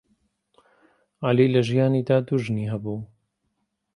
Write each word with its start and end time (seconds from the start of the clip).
عەلی 1.23 1.47
لە 1.53 1.61
ژیانیدا 1.69 2.17
دوو 2.27 2.41
ژنی 2.45 2.65
هەبوو. 2.73 2.97